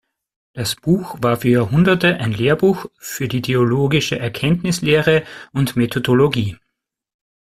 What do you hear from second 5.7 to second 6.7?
Methodologie.